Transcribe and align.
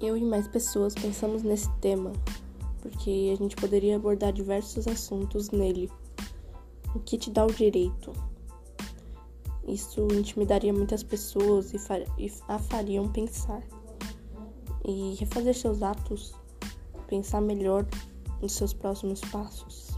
Eu 0.00 0.16
e 0.16 0.24
mais 0.24 0.48
pessoas 0.48 0.94
pensamos 0.94 1.42
nesse 1.42 1.70
tema, 1.72 2.12
porque 2.80 3.30
a 3.34 3.36
gente 3.36 3.54
poderia 3.54 3.96
abordar 3.96 4.32
diversos 4.32 4.88
assuntos 4.88 5.50
nele. 5.50 5.90
O 6.94 7.00
que 7.00 7.18
te 7.18 7.30
dá 7.30 7.44
o 7.44 7.52
direito? 7.52 8.10
Isso 9.68 10.08
intimidaria 10.12 10.72
muitas 10.72 11.02
pessoas 11.02 11.74
e, 11.74 11.78
far 11.78 12.00
e 12.18 12.32
a 12.48 12.58
fariam 12.58 13.12
pensar. 13.12 13.62
E 14.86 15.16
refazer 15.16 15.54
seus 15.54 15.82
atos, 15.82 16.34
pensar 17.06 17.42
melhor 17.42 17.86
nos 18.40 18.52
seus 18.52 18.72
próximos 18.72 19.20
passos. 19.20 19.89